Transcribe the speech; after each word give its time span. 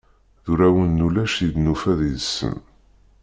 D 0.43 0.45
urawen 0.51 0.89
n 0.97 1.05
ulac 1.07 1.35
i 1.45 1.47
d-nufa 1.53 1.93
deg-sen. 1.99 2.57